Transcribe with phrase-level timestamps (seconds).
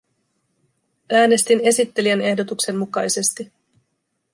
[1.11, 3.51] Äänestin esittelijän ehdotuksen mukaisesti.